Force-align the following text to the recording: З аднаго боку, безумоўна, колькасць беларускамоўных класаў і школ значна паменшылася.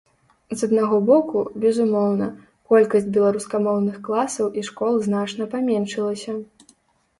З 0.59 0.69
аднаго 0.69 0.95
боку, 1.09 1.43
безумоўна, 1.65 2.29
колькасць 2.73 3.07
беларускамоўных 3.19 4.01
класаў 4.09 4.51
і 4.61 4.67
школ 4.73 4.93
значна 5.11 5.51
паменшылася. 5.55 6.31